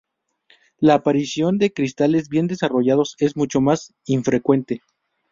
[0.79, 4.81] La aparición de cristales bien desarrollados es mucho más infrecuente.